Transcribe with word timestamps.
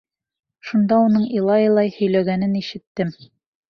Шунда 0.69 0.97
уның 1.09 1.29
илай-илай 1.41 1.95
һөйләнгәнен 2.01 2.61
ишеттем: 2.67 3.19